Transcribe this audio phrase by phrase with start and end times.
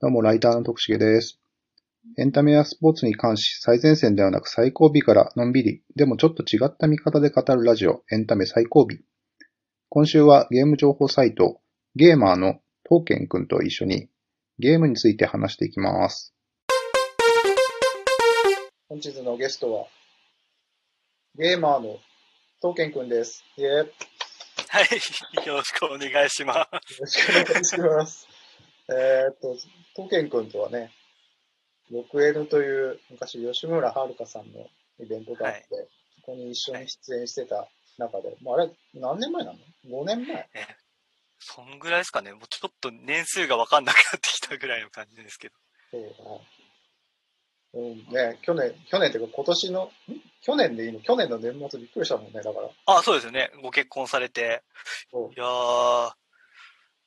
[0.00, 1.40] どうも、ライターの徳重です。
[2.18, 8.86] エンタメやスポーツに関し、最前線ではなく最後尾からのんびり、でもちょっと違った見方で語るラジオ、エンタメ最後尾。
[9.88, 11.60] 今週はゲーム情報サイト、
[11.96, 14.08] ゲーマーのトーケンくんと一緒に、
[14.60, 16.32] ゲームについて話していきます。
[18.88, 19.86] 本日のゲストは、
[21.34, 21.98] ゲーマーの
[22.62, 23.42] トーケンくんです。
[23.56, 23.86] イェーイよ
[24.68, 27.00] はい、よろしくお願いします。
[27.00, 28.28] ろしくお願いします。
[28.90, 29.54] えーっと、
[29.98, 30.92] トーケンくんとはね、
[31.90, 34.68] 6N という昔吉村遥さんの
[35.00, 35.66] イベントがあって、
[36.20, 37.66] そこに一緒に出演してた
[37.98, 39.58] 中で、もうあれ何年前なの
[39.88, 40.48] ?5 年前？
[41.40, 45.54] そんぐらいですかね、もうちょっと年数が分かんなくなってきたぐらいの感じですけど。
[45.90, 46.38] そうだな。
[47.74, 47.96] うん、
[48.32, 49.90] ね、去年、去年っていうか今年の、ん？
[50.42, 51.00] 去年でいいの？
[51.00, 52.70] 去年の年末びっくりしたもんね、だから。
[52.86, 53.50] あ、そうですよね。
[53.64, 54.62] ご結婚されて。
[55.12, 56.12] いやー、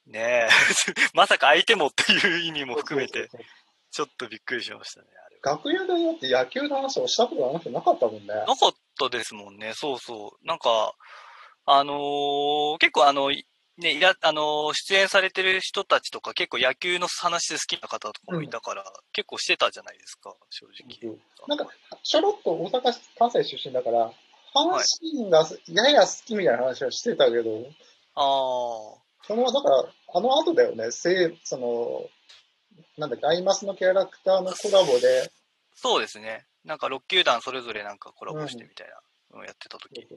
[0.08, 0.50] ねえ、
[1.14, 3.30] まさか相手もっていう意味も含めて、
[3.92, 5.58] ちょっとびっくりしましたね、あれは。
[5.58, 8.28] 楽屋でだって野球の話をしたことがなくてなかったもんね。
[8.28, 10.46] なかったですもんね、そうそう。
[10.48, 10.94] なんか、
[11.66, 13.46] あのー結構あの、い
[13.78, 18.84] ね、いら、あのー出演されてる人たちとか結構野球の話で好きな方とかもいたから、
[19.14, 21.16] 結構してたじゃないですか、正直。
[21.48, 21.68] なんか、
[22.04, 24.12] ちょろっと大阪、関西出身だから、
[24.54, 27.68] 阪神がやや好きみたいな話はしてたけど、
[28.16, 29.01] あー。
[29.28, 32.10] その、だから、あの後だよね、せい、その、
[32.98, 35.32] なんだっけ、アイマスのキャラクターのコラボで、
[35.76, 36.46] そうですね。
[36.66, 39.02] なんか6球団それぞれなんかコラボしてみたいな
[39.38, 40.08] のをやってた時。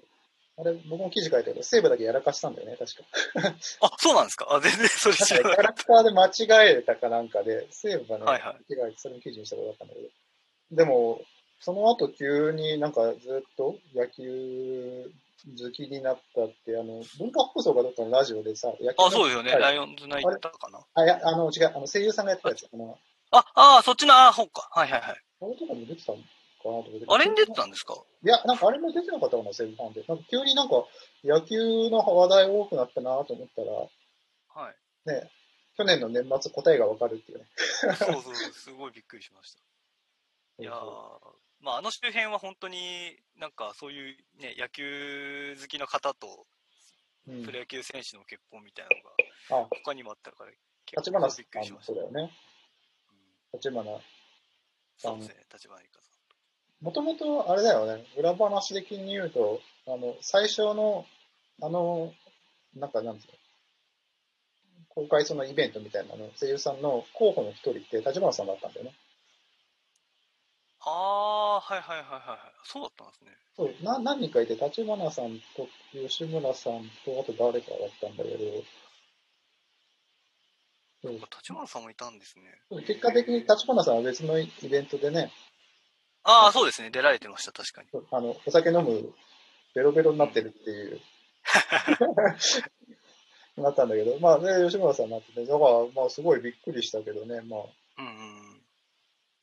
[0.56, 3.54] あれ、僕も記事書いたけど、西武だけやらかしたんだよね、確か。
[3.86, 4.46] あ、そうなんですか？
[4.50, 8.72] あ、全然それ知なんかキャらなかっラクターで間違えたかなんかで、西武がね、はいはい。
[8.74, 10.08] 間違えてそれの記事にしたことだったんだけど。
[10.72, 11.22] でも、
[11.60, 15.10] その後急になんかずっと野球
[15.46, 19.06] 好きになったって、あの、文化放送がどっかのラジオでさ、野球た。
[19.06, 19.52] あ、そうですよね。
[19.52, 20.80] はいライオンズナイターかな。
[20.94, 22.66] あ、いや、あの、違う、あの、声優さんがやってたやつ。
[22.72, 22.98] あの、
[23.30, 24.68] あ、あーそっちの、あー、ほうか。
[24.72, 25.20] はいはいはい。
[25.42, 26.24] あれとかも出てたのかな
[26.62, 27.04] と思って。
[27.08, 27.94] あれに出てたんですか？
[28.24, 30.04] いや、なんかあれも出てなかったかな、西武ファンで。
[30.08, 30.84] なんか急になんか
[31.22, 33.70] 野球の話題多くなったなと思ったら、
[34.64, 34.74] はい。
[35.10, 35.30] ね、
[35.76, 37.44] 去年の年末答えがわかるっていうね。
[37.98, 39.60] そうそう、すごいびっくりしました。
[40.58, 40.74] いやー、
[41.60, 46.46] まああの周辺は本当になんかそういうね、野球好きの方と
[47.26, 50.50] うんプロ野球選手の結婚みたいなのがあ、他にもあったから
[50.86, 51.92] 結立花構びっくりしました。
[51.92, 52.32] そうだよね。
[53.52, 53.84] うん立花。
[54.96, 56.84] そうですね、立花さん。
[56.84, 61.06] もともとあれだよね、裏話的に言うと、あの、最初の、
[61.62, 62.12] あの、
[62.76, 63.32] なんかなんつうの、
[64.88, 68.94] 公開そのイベントみたいなの、声優さんの候補の一人って立花さんだったんだよね。
[70.86, 72.38] あー、はいはいはいはいはい。
[72.64, 73.30] そうだったんですね。
[73.56, 78.38] そう、な何人かいて、立花さんと吉村さんと、あと誰かだったんだけど、
[81.02, 82.44] そう立花さんもいたんですね。
[82.86, 85.30] 結果的に立花さんは別のイベントでね、
[86.24, 86.90] ああ、そうですね。
[86.90, 87.88] 出られてました、確かに。
[88.10, 89.12] あの、お酒飲む、
[89.74, 91.00] ベロベロになってるっていう、
[93.62, 97.60] なったんだけど、まあ、ね、吉村さんになってて、だから、まあ、すごいびっくりしたけどね、まあ、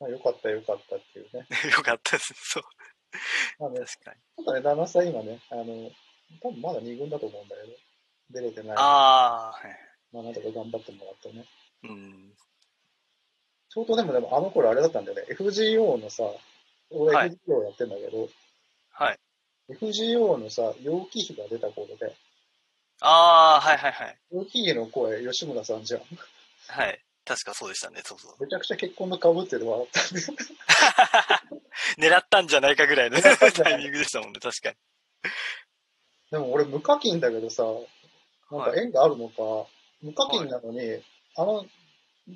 [0.02, 1.46] まあ、よかったよかったっていうね。
[1.64, 1.70] うん。
[1.70, 2.34] よかったです。
[2.34, 2.62] そう。
[3.60, 4.44] まあね、確かに。
[4.44, 5.62] ただね、旦那さん今ね、あの、
[6.42, 7.76] 多分まだ2軍だと思うんだけど、
[8.30, 8.76] 出れてない。
[8.76, 9.78] ああ、はい。
[10.12, 11.44] まあ、なんとか頑張ってもらってね。
[11.84, 12.32] うん。
[13.68, 16.24] ちょうどでも、でもあの頃あれだったんだよね、FGO のさ、
[16.90, 18.28] 俺はい FGO やってんだけど、
[18.90, 19.18] はい。
[19.70, 22.14] FGO のさ、楊貴妃が出た頃で、
[23.00, 24.18] ああ、はいはいはい。
[24.32, 26.00] 楊貴妃の声、吉村さんじゃん。
[26.68, 27.00] はい。
[27.24, 28.36] 確かそうでしたね、そうそう。
[28.42, 30.20] めちゃくちゃ結婚の被ってて笑ったんで。
[32.08, 34.76] 狙ったんじゃないかぐらいのタイミングでしたもんね、確かに。
[36.30, 37.62] でも俺無課金だけどさ、
[38.50, 39.68] なんか縁があるのか、
[40.02, 41.02] 無課金なのに、
[41.36, 41.66] あの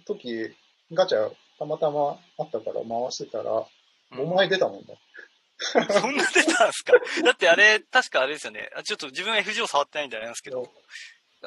[0.07, 0.55] 時、
[0.93, 3.67] ガチャたまたまあったから回してたら、うん
[4.13, 5.01] 5枚出たもんね。
[5.59, 6.93] そんな出たんですか？
[7.25, 8.71] だってあれ、確かあれですよね。
[8.77, 10.73] あちょっと自分 FGO 触ってないんであれなんですけど、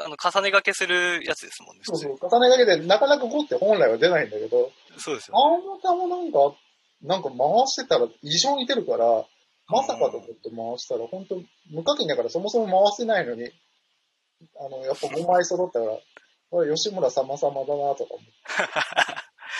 [0.06, 5.66] あの、重ね掛けするやつですもんね、そうそう、重ねだけでなかなか5って本来は出ないんだけど、そうですよあね。
[5.66, 6.56] のたまなんか、
[7.02, 7.38] なんか回
[7.68, 9.26] してたら異常に出るから、
[9.68, 11.42] まさかと思って回したら、本当
[11.72, 13.52] 無課金だからそもそも回せないのに、
[14.60, 15.98] あの、やっぱ5枚揃ったから、
[16.50, 18.32] これ吉村様様だなとか思って。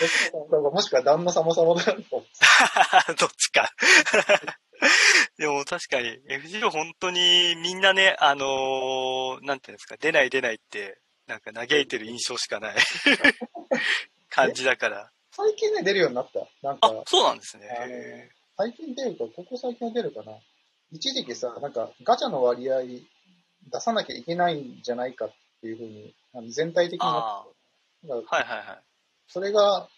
[0.00, 3.14] 吉村様もしくは旦那様様だなと思って。
[3.18, 3.70] どっちか。
[5.40, 12.76] でも確かに、FGO 本当にみんなね、あのーなんていうんですか、出ない出ないって、なんか嘆いてる印象しかない
[14.28, 15.10] 感じだから。
[15.30, 16.40] 最近ね、出るようになった。
[16.62, 18.30] なんか、あ、そうなんですね。
[18.58, 20.38] 最近出るか、ここ最近は出るかな。
[20.92, 25.32] 一時期さ、なんかガチャの割合出さなきゃいけないんじゃないかっ
[25.62, 27.46] ていうふうに、あの全体的ーになっあ
[28.02, 28.82] てはいはいはい。
[29.26, 29.88] それが、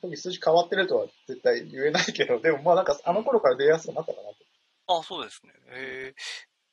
[0.00, 4.45] 時数字変わってるとは絶対言えないけど、でもまあなんかあの頃から出やすくなったかなと。
[4.86, 5.52] あ、そうですね。
[5.70, 6.14] へえ。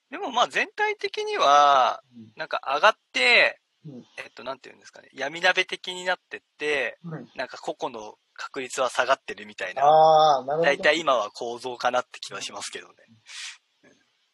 [0.10, 2.02] でもまあ全体的には、
[2.36, 7.28] なんか上がって、うんえっと、なんていうんですかね、闇鍋的になってって、うん。
[7.36, 10.64] なんか個々の確率は下がってるみたいな、ああ、なるほど。
[10.64, 12.94] 大体今は構造かなって気はしますけどね。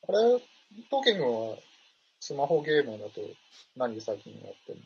[0.08, 0.40] あれ、
[0.90, 1.58] トーケン君は
[2.20, 3.22] スマホゲームだと
[3.76, 4.84] 何最近やってるの？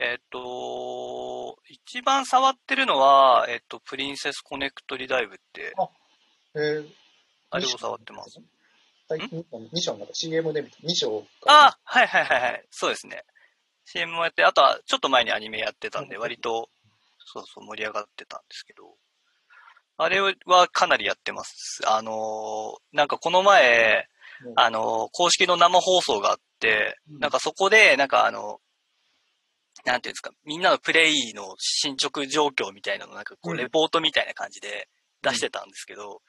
[0.00, 5.72] えっと、一番触ってるのは、えっと、プリンセスコネクトリダイブって、
[6.56, 6.88] えー、
[7.54, 8.38] あれを触ってます？。
[9.08, 10.76] 最近2章なんか CM で見た。
[10.78, 12.64] 2章あはいはいはいはい。
[12.70, 13.22] そうですね。
[13.84, 16.70] CM もやって、あとはちょっと前にアニメやってたんで、うん割と、
[17.26, 18.94] そうそう盛り上がってたんですけど、
[19.98, 20.34] あれは
[20.68, 21.80] かなりやってます。
[21.86, 24.08] あのーなんかこの前、
[24.46, 28.58] うんあのー公式の生放送があって、うんなんかそこで、なんかあの、
[29.84, 34.88] なんていうんですか、みんなのプレイの進捗状況みたいなのなんかこう、うんレポートみたいな感じで
[35.22, 36.22] 出してたんですけど、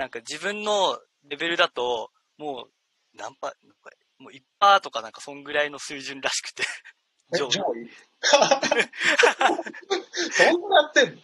[0.00, 0.98] なんか自分の
[1.28, 3.52] レベルだと、もう、何パー、
[4.18, 6.62] もう1パーとかなんかそんぐらいの水準らしくて、
[7.34, 7.90] え、上上位？
[10.32, 11.22] そんなやってん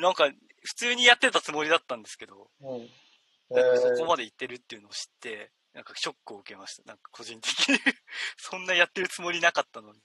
[0.00, 0.30] なんか
[0.62, 2.88] 普通にやってたつもりだったんですけど、のうん。
[2.88, 6.84] そこえーまで行ってるっていうのを知って、なんかショックを受けました。
[6.84, 7.78] なんか個人的に。
[8.38, 10.00] そんなやってるつもりなかったのに。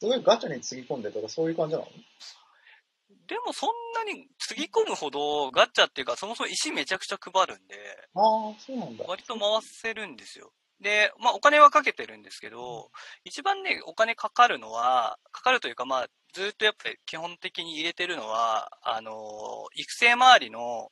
[0.00, 1.88] すごいガチャにつぎ込んでとかそういう感じなの？
[3.26, 7.76] でもそんなにつぎ込むほどガチャっていうか、そもそも石めちゃくちゃ配るんで、
[8.14, 9.04] ああ、そうなんだ。
[9.06, 10.52] 割と回せるんですよ。
[10.80, 12.90] で、まあお金はかけてるんですけど、
[13.24, 19.12] 一番ね、お金かかるのは、かかるというかまあ、ずっとやっぱり基本的に入れてるのは、あの、
[19.74, 20.90] 育成周りの、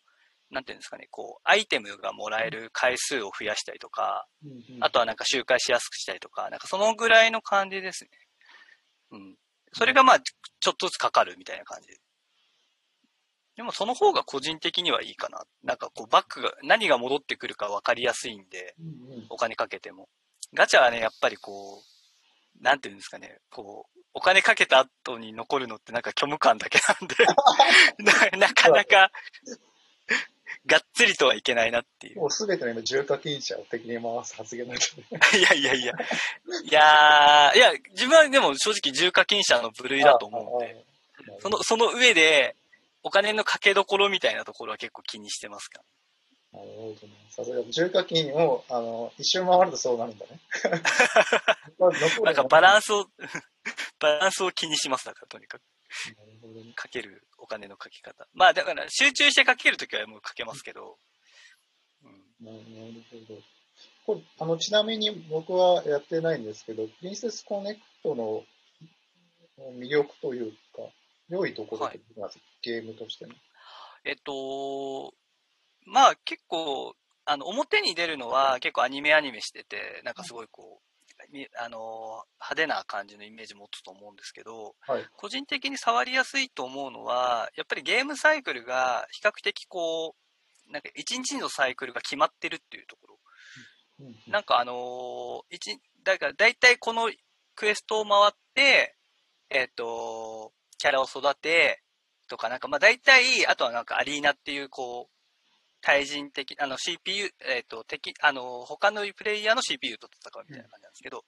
[0.51, 4.27] なんていうんですかね、こう、アイテムがもらえる回数を増やしたりとか、
[4.81, 8.11] あとはなんか周回しやすくしたりとか、なんかそのぐらいの感じですね。
[9.13, 9.37] うん。
[9.73, 11.89] それがまあ、ちちょっとずつかかるみたいな感じ
[13.61, 13.63] で。
[13.63, 15.45] でもその方が個人的にはいいかな。
[15.63, 18.75] なんかこうバックが、何が戻ってくるか分かりやすいんで、
[19.29, 20.09] お金かけても。
[20.55, 21.83] ガチャはね、やっぱりこ
[22.59, 27.15] う、なんていうんですかね、こう、お金かけた後に残るのってなんか虚無感だけなんで、
[28.33, 29.11] ななかなか、
[30.67, 32.19] がっつりとはいけないなっていう。
[32.19, 35.21] もうすべての今、重課金者を敵に回す発言だけどね。
[35.39, 35.93] いやいやいや。
[36.65, 40.85] いやー、いや、自分はでも正直重課金者の部類だと思うんで、
[41.41, 42.57] その、その上で、
[43.03, 45.83] お金のかけどころみたいなところは結構気にしてますか？
[46.53, 47.15] なるほどね。
[47.31, 50.41] さすが、重課金を、あの、一周回るとそうなるんだね。
[52.25, 53.07] なんかバランンスを、
[54.01, 55.63] バランスを気にしますだから、とにかく。
[55.89, 56.09] ス。
[56.17, 56.73] なるほどね。
[56.75, 58.27] かけるお金のかけ方。
[58.33, 60.99] まあだから集中してかけるときはもうかけますけど、
[62.03, 63.41] うん、ななるほど。
[64.07, 68.45] これ、あの、ちなみに僕はやってないんですけど、プリンセスコネクトの
[69.79, 70.91] 魅力というか、
[71.31, 73.35] 良いところって何ですかゲームとしての。
[74.05, 75.15] えっと、
[75.87, 76.95] まあ結構、
[77.25, 85.07] あの、表に出るのは結構アニメアニメしてて、なんかすごいこう、みあの、派手な感じのイメージ持つと思うんですけど、はい。
[85.17, 90.17] 個人的に触りやすいと思うのは、やっぱりゲームサイクルが比較的こ
[90.69, 93.19] う、なんか一日のサイクルが決まってるっていうところ。
[94.01, 95.45] うんなんかあの
[96.05, 97.11] だから大体この
[97.55, 98.97] クエストを回って、
[99.51, 99.85] えっ、と、
[100.81, 101.83] キャラを育て、
[102.27, 105.15] とか、なんかまあ大体、あとはなんかアリーナっていうこう、
[105.83, 111.25] 対人的、あの CPU、えっ、と、敵、あの、他のプレイヤーの CPU と戦うみたいな感じなんですけど、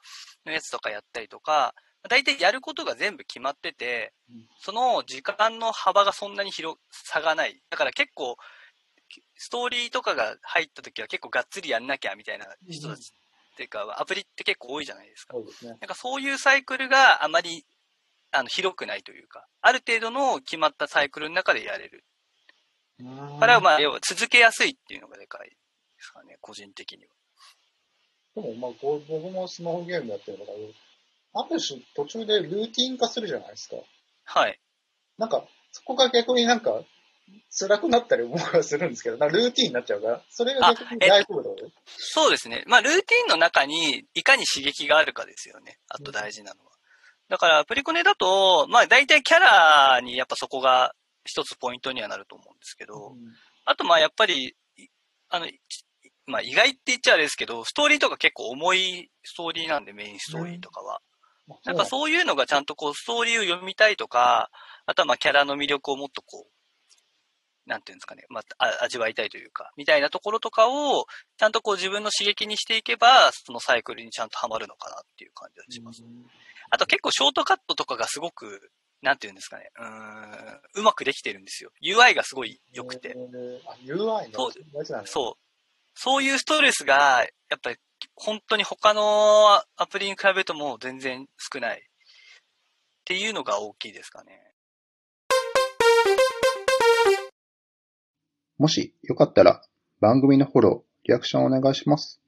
[0.47, 1.75] のやつとかやったりとか、
[2.09, 7.61] 大体やることが全部決まっててうん、その時間の幅がそんなに広、差がない。
[7.68, 8.37] だから結構、
[9.37, 13.12] ストーリーとかが入った時は結構がっつりやんなきゃみたいな人たち
[13.52, 15.35] っていうか、アプリって結構多いじゃないですか。
[15.35, 15.73] そうですね。
[15.73, 17.66] なんかそういうサイクルがあまり
[18.33, 22.05] あの広くないというか、ある程度の決まったサイクルの中でやれる。
[22.99, 25.57] だからまあ、要は続けやすいっていうのがでかいで
[25.99, 27.11] すかね、個人的には。
[28.35, 30.51] でも、まあ、こう僕もスマホゲームやってるから、
[31.35, 33.77] ある種途中でルーティン化するじゃないですか。
[34.25, 34.59] はい。
[35.19, 36.83] なんか、そこが逆になんか、
[37.51, 41.73] 辛くなったり僕はするんですけど、ルーティンになっちゃうから、それが逆に大丈夫だよね。
[41.87, 42.65] そうですね。
[42.67, 45.79] まあ、ルーティンの中にいかに刺激があるかですよね。
[45.89, 46.73] あと大事なのは。
[47.33, 50.93] だから、プリコネだと、まあ、大体キャラにやっぱそこが
[51.25, 53.17] 一つポイントにはなると思うんですけど、
[53.65, 54.89] あとまあ、やっぱり、い
[55.31, 55.57] あの、ち
[56.27, 60.97] まあ、意外って言っちゃあれですけど、ストーリーとか結構重いストーリーなんで、メインストーリーとかは。
[60.97, 61.12] うん
[61.65, 64.51] なんかそういうのがちゃんとこう、ストーリーを読みたいとか、
[64.87, 76.03] あとはまあ、キャラの魅力をもっとこう、なんていうんですかね、まあ、あ味わいたいというか、みたいなところとかを、ちゃんとこう自分の刺激にしていけば、そのサイクルにちゃんとハマるのかなっていう感じがします。
[76.75, 78.71] あと結構ショートカットとかがすごく
[79.02, 81.71] なんていうんですかね、うーん、うまくできてるんですよ。
[81.83, 83.14] UI がすごい良くて。
[83.14, 85.35] えーあ、UI のそうそう。
[85.95, 87.76] そういうストレスが、やっぱり
[88.14, 91.81] 本当に他のアプリに比べるともう全然少ない。
[91.81, 91.83] っ
[93.05, 94.41] ていうのが大きいですかね。
[98.57, 99.62] もしよかったら
[100.00, 102.22] 番組のフォロー、リアクションお願いします。